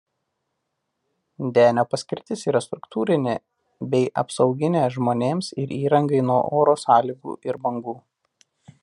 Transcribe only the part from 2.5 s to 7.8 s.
yra struktūrinė bei apsauginė žmonėms ir įrangai nuo oro sąlygų ir